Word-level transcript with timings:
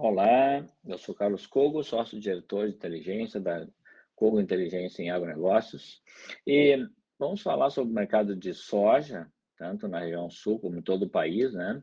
Olá, 0.00 0.64
eu 0.86 0.96
sou 0.96 1.12
Carlos 1.12 1.44
Cogo, 1.44 1.82
sócio-diretor 1.82 2.68
de 2.68 2.76
inteligência 2.76 3.40
da 3.40 3.66
Cogo 4.14 4.40
Inteligência 4.40 5.02
em 5.02 5.10
Agronegócios. 5.10 6.00
E 6.46 6.86
vamos 7.18 7.42
falar 7.42 7.68
sobre 7.70 7.90
o 7.90 7.94
mercado 7.96 8.36
de 8.36 8.54
soja, 8.54 9.26
tanto 9.56 9.88
na 9.88 9.98
região 9.98 10.30
sul 10.30 10.60
como 10.60 10.78
em 10.78 10.82
todo 10.82 11.06
o 11.06 11.10
país, 11.10 11.52
né? 11.52 11.82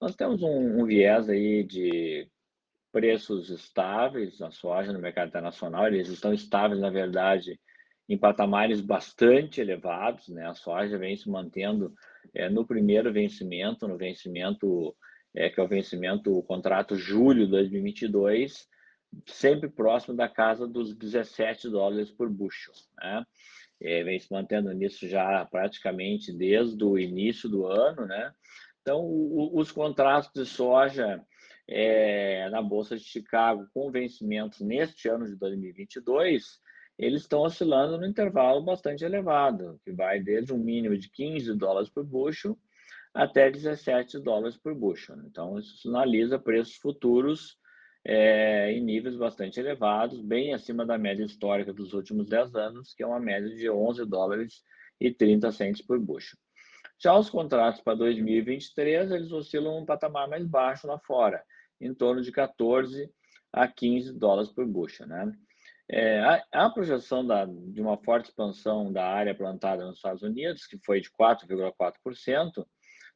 Nós 0.00 0.16
temos 0.16 0.42
um, 0.42 0.80
um 0.80 0.86
viés 0.86 1.28
aí 1.28 1.62
de 1.62 2.26
preços 2.90 3.50
estáveis 3.50 4.38
na 4.38 4.50
soja 4.50 4.90
no 4.90 4.98
mercado 4.98 5.28
internacional, 5.28 5.86
eles 5.86 6.08
estão 6.08 6.32
estáveis, 6.32 6.80
na 6.80 6.88
verdade, 6.88 7.60
em 8.08 8.16
patamares 8.16 8.80
bastante 8.80 9.60
elevados, 9.60 10.28
né? 10.30 10.46
A 10.46 10.54
soja 10.54 10.96
vem 10.96 11.14
se 11.14 11.28
mantendo 11.28 11.92
é, 12.32 12.48
no 12.48 12.66
primeiro 12.66 13.12
vencimento, 13.12 13.86
no 13.86 13.98
vencimento 13.98 14.96
é, 15.34 15.48
que 15.48 15.60
é 15.60 15.62
o 15.62 15.68
vencimento, 15.68 16.36
o 16.36 16.42
contrato 16.42 16.96
julho 16.96 17.44
de 17.44 17.50
2022, 17.50 18.68
sempre 19.26 19.68
próximo 19.68 20.16
da 20.16 20.28
casa 20.28 20.66
dos 20.66 20.94
17 20.94 21.68
dólares 21.68 22.10
por 22.10 22.28
bushel. 22.28 22.74
Né? 22.98 23.24
É, 23.80 24.04
vem 24.04 24.18
se 24.18 24.30
mantendo 24.30 24.72
nisso 24.72 25.08
já 25.08 25.44
praticamente 25.46 26.32
desde 26.32 26.82
o 26.84 26.98
início 26.98 27.48
do 27.48 27.66
ano. 27.66 28.06
Né? 28.06 28.32
Então, 28.82 29.00
o, 29.00 29.58
os 29.58 29.72
contratos 29.72 30.30
de 30.34 30.44
soja 30.44 31.24
é, 31.68 32.48
na 32.50 32.60
Bolsa 32.60 32.96
de 32.96 33.04
Chicago 33.04 33.66
com 33.72 33.90
vencimentos 33.90 34.60
neste 34.60 35.08
ano 35.08 35.26
de 35.26 35.36
2022, 35.36 36.60
eles 36.98 37.22
estão 37.22 37.40
oscilando 37.40 37.96
no 37.96 38.06
intervalo 38.06 38.62
bastante 38.62 39.04
elevado, 39.04 39.80
que 39.84 39.92
vai 39.92 40.20
desde 40.20 40.52
um 40.52 40.58
mínimo 40.58 40.98
de 40.98 41.08
15 41.10 41.54
dólares 41.54 41.88
por 41.88 42.04
bushel 42.04 42.58
até 43.14 43.50
17 43.50 44.18
dólares 44.20 44.56
por 44.56 44.74
bushel. 44.74 45.16
Então, 45.26 45.58
isso 45.58 45.76
sinaliza 45.78 46.38
preços 46.38 46.76
futuros 46.76 47.58
é, 48.04 48.72
em 48.72 48.82
níveis 48.82 49.16
bastante 49.16 49.60
elevados, 49.60 50.20
bem 50.20 50.54
acima 50.54 50.86
da 50.86 50.96
média 50.96 51.24
histórica 51.24 51.72
dos 51.72 51.92
últimos 51.92 52.28
10 52.28 52.54
anos, 52.54 52.94
que 52.94 53.02
é 53.02 53.06
uma 53.06 53.20
média 53.20 53.48
de 53.48 53.68
11 53.68 54.06
dólares 54.06 54.62
e 55.00 55.12
30 55.12 55.50
centes 55.52 55.84
por 55.84 55.98
bushel. 55.98 56.38
Já 56.98 57.16
os 57.16 57.30
contratos 57.30 57.80
para 57.80 57.96
2023, 57.96 59.10
eles 59.10 59.32
oscilam 59.32 59.78
um 59.78 59.86
patamar 59.86 60.28
mais 60.28 60.46
baixo 60.46 60.86
lá 60.86 60.98
fora, 60.98 61.42
em 61.80 61.94
torno 61.94 62.22
de 62.22 62.30
14 62.30 63.10
a 63.52 63.66
15 63.66 64.12
dólares 64.18 64.50
por 64.50 64.66
bushel. 64.66 65.06
Né? 65.06 65.32
É, 65.88 66.20
a, 66.20 66.66
a, 66.66 66.70
projeção 66.70 67.26
da, 67.26 67.46
de 67.46 67.80
uma 67.80 67.96
forte 67.98 68.26
expansão 68.26 68.92
da 68.92 69.06
área 69.06 69.34
plantada 69.34 69.84
nos 69.84 69.96
Estados 69.96 70.22
Unidos, 70.22 70.66
que 70.66 70.78
foi 70.84 71.00
de 71.00 71.10
4,4%, 71.10 72.66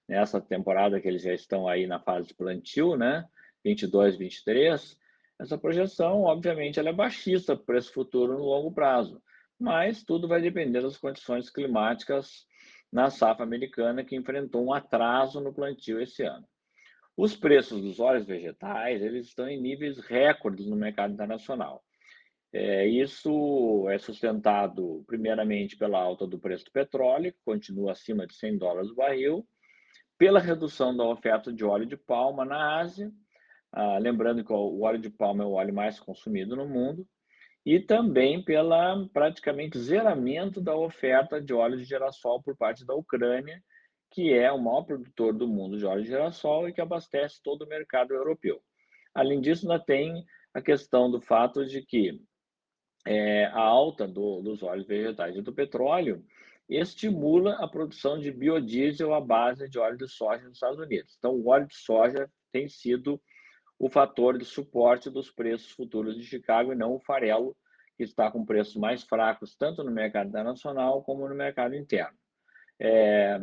nessa 0.08 0.40
temporada 0.40 1.00
que 1.00 1.08
eles 1.08 1.22
já 1.22 1.32
estão 1.32 1.68
aí 1.68 1.86
na 1.86 2.00
fase 2.00 2.28
de 2.28 2.34
plantio, 2.34 2.96
né? 2.96 3.26
22, 3.64 4.16
23. 4.16 4.98
Essa 5.40 5.58
projeção, 5.58 6.22
obviamente, 6.22 6.78
ela 6.78 6.90
é 6.90 6.92
baixista 6.92 7.56
para 7.56 7.64
preço 7.64 7.92
futuro 7.92 8.34
no 8.34 8.44
longo 8.44 8.72
prazo, 8.72 9.22
mas 9.58 10.04
tudo 10.04 10.28
vai 10.28 10.40
depender 10.40 10.80
das 10.80 10.96
condições 10.96 11.50
climáticas 11.50 12.46
na 12.92 13.10
safra 13.10 13.44
americana, 13.44 14.04
que 14.04 14.14
enfrentou 14.14 14.64
um 14.64 14.72
atraso 14.72 15.40
no 15.40 15.52
plantio 15.52 16.00
esse 16.00 16.22
ano. 16.22 16.46
Os 17.16 17.34
preços 17.34 17.80
dos 17.82 17.98
óleos 18.00 18.26
vegetais 18.26 19.02
eles 19.02 19.26
estão 19.26 19.48
em 19.48 19.60
níveis 19.60 19.98
recordes 19.98 20.66
no 20.66 20.76
mercado 20.76 21.12
internacional. 21.12 21.82
É, 22.52 22.86
isso 22.86 23.88
é 23.88 23.98
sustentado 23.98 25.02
primeiramente 25.08 25.76
pela 25.76 25.98
alta 25.98 26.24
do 26.24 26.38
preço 26.38 26.64
do 26.66 26.70
petróleo, 26.70 27.32
que 27.32 27.38
continua 27.44 27.92
acima 27.92 28.28
de 28.28 28.34
100 28.34 28.58
dólares 28.58 28.90
o 28.90 28.94
barril, 28.94 29.44
pela 30.18 30.40
redução 30.40 30.96
da 30.96 31.04
oferta 31.04 31.52
de 31.52 31.64
óleo 31.64 31.86
de 31.86 31.96
palma 31.96 32.44
na 32.44 32.78
Ásia, 32.78 33.12
ah, 33.72 33.98
lembrando 33.98 34.44
que 34.44 34.52
o 34.52 34.82
óleo 34.82 34.98
de 34.98 35.10
palma 35.10 35.42
é 35.42 35.46
o 35.46 35.52
óleo 35.52 35.74
mais 35.74 35.98
consumido 35.98 36.54
no 36.54 36.66
mundo, 36.68 37.06
e 37.66 37.80
também 37.80 38.44
pela 38.44 39.08
praticamente 39.08 39.78
zeramento 39.78 40.60
da 40.60 40.76
oferta 40.76 41.40
de 41.40 41.52
óleo 41.52 41.78
de 41.78 41.84
girassol 41.84 42.42
por 42.42 42.56
parte 42.56 42.84
da 42.84 42.94
Ucrânia, 42.94 43.62
que 44.10 44.32
é 44.32 44.52
o 44.52 44.58
maior 44.58 44.82
produtor 44.82 45.32
do 45.32 45.48
mundo 45.48 45.78
de 45.78 45.86
óleo 45.86 46.02
de 46.02 46.08
girassol 46.08 46.68
e 46.68 46.72
que 46.72 46.80
abastece 46.80 47.42
todo 47.42 47.62
o 47.62 47.68
mercado 47.68 48.14
europeu. 48.14 48.62
Além 49.14 49.40
disso, 49.40 49.70
ainda 49.70 49.82
tem 49.82 50.24
a 50.52 50.60
questão 50.60 51.10
do 51.10 51.20
fato 51.20 51.64
de 51.66 51.82
que 51.82 52.20
é, 53.06 53.46
a 53.46 53.60
alta 53.60 54.06
do, 54.06 54.40
dos 54.40 54.62
óleos 54.62 54.86
vegetais 54.86 55.36
e 55.36 55.42
do 55.42 55.52
petróleo 55.52 56.24
estimula 56.68 57.54
a 57.56 57.68
produção 57.68 58.18
de 58.18 58.30
biodiesel 58.30 59.12
à 59.12 59.20
base 59.20 59.68
de 59.68 59.78
óleo 59.78 59.98
de 59.98 60.08
soja 60.08 60.44
nos 60.44 60.54
Estados 60.54 60.78
Unidos. 60.78 61.14
Então, 61.18 61.32
o 61.32 61.48
óleo 61.48 61.66
de 61.66 61.76
soja 61.76 62.30
tem 62.50 62.68
sido 62.68 63.20
o 63.78 63.88
fator 63.88 64.38
de 64.38 64.44
suporte 64.44 65.10
dos 65.10 65.30
preços 65.30 65.70
futuros 65.70 66.16
de 66.16 66.24
Chicago 66.24 66.72
e 66.72 66.76
não 66.76 66.94
o 66.94 67.00
farelo, 67.00 67.56
que 67.96 68.02
está 68.02 68.30
com 68.30 68.44
preços 68.44 68.76
mais 68.76 69.02
fracos, 69.02 69.54
tanto 69.56 69.84
no 69.84 69.90
mercado 69.90 70.28
internacional 70.28 71.02
como 71.02 71.28
no 71.28 71.34
mercado 71.34 71.74
interno. 71.74 72.16
É, 72.80 73.38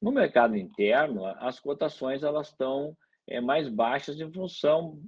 no 0.00 0.12
mercado 0.12 0.56
interno, 0.56 1.26
as 1.26 1.58
cotações 1.58 2.22
elas 2.22 2.48
estão 2.48 2.96
é, 3.26 3.40
mais 3.40 3.68
baixas 3.68 4.20
em 4.20 4.30
função 4.32 5.00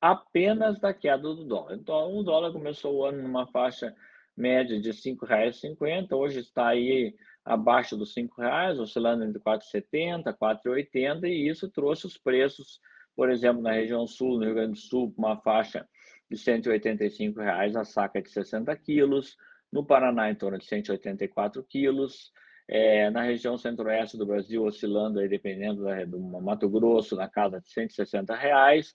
apenas 0.00 0.78
da 0.78 0.92
queda 0.92 1.22
do 1.22 1.44
dólar. 1.44 1.74
Então, 1.74 2.16
o 2.16 2.22
dólar 2.22 2.52
começou 2.52 2.96
o 2.96 3.04
ano 3.04 3.22
numa 3.22 3.46
faixa 3.46 3.94
média 4.36 4.78
de 4.80 4.90
R$ 4.90 4.96
5,50, 4.96 6.12
hoje 6.12 6.40
está 6.40 6.68
aí 6.68 7.14
abaixo 7.44 7.96
dos 7.96 8.14
R$ 8.14 8.28
reais, 8.36 8.78
oscilando 8.78 9.24
entre 9.24 9.40
4,70 9.40 10.26
e 10.26 10.34
4,80, 10.34 11.24
e 11.24 11.48
isso 11.48 11.70
trouxe 11.70 12.06
os 12.06 12.18
preços, 12.18 12.80
por 13.14 13.30
exemplo, 13.30 13.62
na 13.62 13.72
região 13.72 14.06
sul, 14.06 14.38
no 14.38 14.44
Rio 14.44 14.54
Grande 14.54 14.72
do 14.72 14.78
Sul, 14.78 15.14
uma 15.16 15.36
faixa 15.40 15.88
de 16.30 16.36
185 16.36 17.40
reais 17.40 17.76
a 17.76 17.84
saca 17.84 18.20
de 18.20 18.30
60 18.30 18.74
quilos, 18.76 19.36
no 19.72 19.84
Paraná 19.84 20.30
em 20.30 20.34
torno 20.34 20.58
de 20.58 20.66
184 20.66 21.62
quilos, 21.64 22.32
é, 22.68 23.08
na 23.10 23.22
região 23.22 23.56
centro-oeste 23.56 24.16
do 24.16 24.26
Brasil 24.26 24.64
oscilando 24.64 25.20
aí, 25.20 25.28
dependendo 25.28 25.84
da, 25.84 26.04
do 26.04 26.18
Mato 26.18 26.68
Grosso, 26.68 27.14
na 27.14 27.28
casa 27.28 27.60
de 27.60 27.70
160 27.70 28.34
reais. 28.34 28.92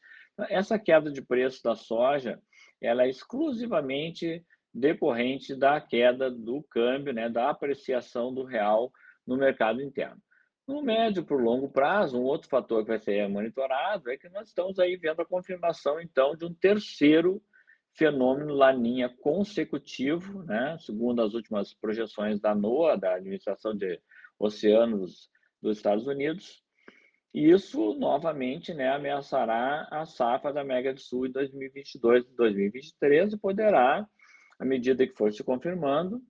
Essa 0.50 0.78
queda 0.78 1.09
de 1.09 1.22
preço 1.22 1.63
da 1.63 1.75
soja, 1.75 2.40
ela 2.81 3.03
é 3.03 3.09
exclusivamente 3.09 4.44
decorrente 4.74 5.56
da 5.56 5.80
queda 5.82 6.30
do 6.32 6.64
câmbio, 6.64 7.14
né, 7.14 7.30
da 7.30 7.50
apreciação 7.50 8.34
do 8.34 8.44
real 8.44 8.92
no 9.26 9.38
mercado 9.38 9.82
interno. 9.82 10.22
No 10.68 10.82
médio 10.82 11.26
para 11.26 11.36
o 11.36 11.42
longo 11.42 11.70
prazo, 11.70 12.18
um 12.18 12.24
outro 12.24 12.48
fator 12.48 12.84
que 12.84 12.90
vai 12.90 13.00
ser 13.00 13.28
monitorado 13.28 14.10
é 14.10 14.18
que 14.18 14.30
nós 14.30 14.48
estamos 14.48 14.80
aí 14.80 14.96
vendo 14.96 15.22
a 15.22 15.26
confirmação, 15.26 16.00
então, 16.00 16.36
de 16.36 16.46
um 16.46 16.54
terceiro 16.54 17.42
fenômeno 17.94 18.54
laninha 18.54 19.10
consecutivo, 19.22 20.44
né, 20.44 20.78
segundo 20.80 21.22
as 21.22 21.34
últimas 21.34 21.74
projeções 21.74 22.40
da 22.40 22.56
NOAA, 22.56 22.98
da 22.98 23.16
Administração 23.16 23.76
de 23.76 24.00
Oceanos 24.40 25.30
dos 25.62 25.78
Estados 25.78 26.08
Unidos. 26.08 26.64
E 27.34 27.50
isso, 27.50 27.94
novamente, 27.96 28.74
né, 28.74 28.90
ameaçará 28.90 29.88
a 29.92 30.06
safra 30.06 30.54
da 30.54 30.62
América 30.62 30.94
do 30.94 31.00
Sul 31.00 31.28
em 31.28 31.31
2022 31.31 32.26
e 32.26 32.36
2023 32.36 33.34
e 33.34 33.38
poderá 33.38 34.08
à 34.62 34.66
medida 34.66 35.08
que 35.08 35.16
for 35.16 35.34
se 35.34 35.44
confirmando, 35.44 36.22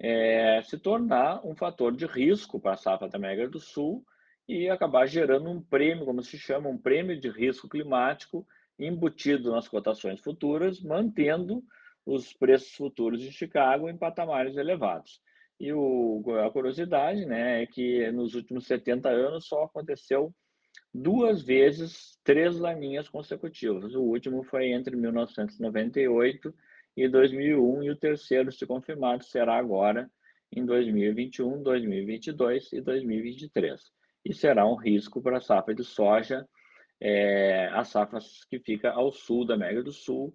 é, 0.00 0.62
se 0.62 0.78
tornar 0.78 1.46
um 1.46 1.54
fator 1.54 1.94
de 1.94 2.06
risco 2.06 2.58
para 2.58 2.72
a 2.72 2.78
safra 2.78 3.10
da 3.10 3.18
América 3.18 3.46
do 3.46 3.60
Sul 3.60 4.02
e 4.48 4.70
acabar 4.70 5.04
gerando 5.06 5.50
um 5.50 5.60
prêmio, 5.60 6.06
como 6.06 6.22
se 6.22 6.38
chama, 6.38 6.70
um 6.70 6.78
prêmio 6.78 7.20
de 7.20 7.28
risco 7.28 7.68
climático 7.68 8.46
embutido 8.78 9.52
nas 9.52 9.68
cotações 9.68 10.18
futuras, 10.20 10.80
mantendo 10.80 11.62
os 12.06 12.32
preços 12.32 12.74
futuros 12.74 13.20
de 13.20 13.30
Chicago 13.30 13.86
em 13.86 13.98
patamares 13.98 14.56
elevados. 14.56 15.20
E 15.60 15.70
o, 15.70 16.24
a 16.42 16.50
curiosidade 16.50 17.26
né, 17.26 17.62
é 17.62 17.66
que 17.66 18.10
nos 18.12 18.34
últimos 18.34 18.66
70 18.66 19.10
anos 19.10 19.46
só 19.46 19.64
aconteceu 19.64 20.34
duas 20.92 21.42
vezes 21.42 22.18
três 22.24 22.58
laninhas 22.58 23.10
consecutivas. 23.10 23.94
O 23.94 24.00
último 24.00 24.42
foi 24.42 24.72
entre 24.72 24.96
1998 24.96 26.54
e 26.96 27.08
2001, 27.08 27.82
e 27.82 27.90
o 27.90 27.96
terceiro, 27.96 28.52
se 28.52 28.66
confirmado, 28.66 29.24
será 29.24 29.56
agora 29.56 30.10
em 30.52 30.64
2021, 30.64 31.62
2022 31.62 32.72
e 32.72 32.80
2023. 32.80 33.80
E 34.24 34.32
será 34.32 34.66
um 34.66 34.76
risco 34.76 35.20
para 35.20 35.38
a 35.38 35.40
safra 35.40 35.74
de 35.74 35.84
soja, 35.84 36.46
é, 37.00 37.68
a 37.72 37.84
safra 37.84 38.18
que 38.48 38.58
fica 38.58 38.90
ao 38.90 39.12
sul 39.12 39.44
da 39.44 39.54
América 39.54 39.82
do 39.82 39.92
Sul, 39.92 40.34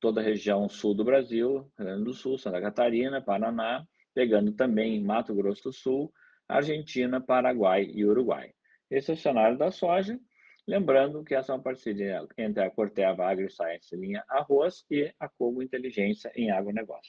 toda 0.00 0.20
a 0.20 0.24
região 0.24 0.68
sul 0.68 0.94
do 0.94 1.04
Brasil, 1.04 1.70
Rio 1.78 1.86
Grande 1.86 2.04
do 2.04 2.12
Sul, 2.12 2.38
Santa 2.38 2.60
Catarina, 2.60 3.22
Paraná, 3.22 3.84
pegando 4.14 4.52
também 4.52 5.02
Mato 5.02 5.34
Grosso 5.34 5.64
do 5.64 5.72
Sul, 5.72 6.12
Argentina, 6.48 7.20
Paraguai 7.20 7.84
e 7.84 8.04
Uruguai. 8.04 8.52
Esse 8.90 9.12
é 9.12 9.14
o 9.14 9.16
cenário 9.16 9.56
da 9.56 9.70
soja. 9.70 10.18
Lembrando 10.70 11.24
que 11.24 11.34
essa 11.34 11.50
é 11.50 11.56
uma 11.56 11.60
parceria 11.60 12.24
entre 12.38 12.62
a 12.62 12.70
Corteva 12.70 13.26
AgriScience 13.26 13.96
linha 13.96 14.22
Arroz 14.28 14.84
e 14.88 15.12
a 15.18 15.28
Cogo 15.28 15.64
Inteligência 15.64 16.30
em 16.36 16.52
Agronegócio. 16.52 17.08